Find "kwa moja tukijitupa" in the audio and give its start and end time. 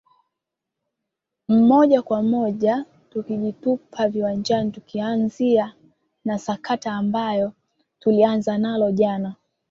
2.01-4.07